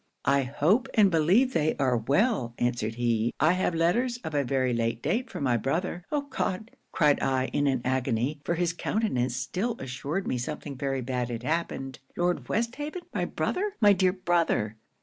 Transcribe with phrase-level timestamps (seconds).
[0.25, 3.35] '"I hope, and believe they are well," answered he.
[3.39, 7.49] "I have letters of a very late date from my brother." '"Oh God!" cried I,
[7.53, 12.49] in an agony (for his countenance still assured me something very bad had happened) "Lord
[12.49, 14.75] Westhaven my brother, my dear brother!"